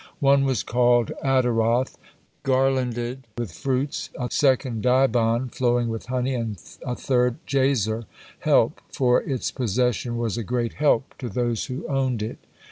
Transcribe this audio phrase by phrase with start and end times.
[0.19, 1.95] One was called Ataroth,
[2.41, 8.05] "garlanded with fruits;" a second, Dibon, "flowing with honey;" a third, Jazer,
[8.39, 12.39] "help," for its possession was a great help to those who owned it.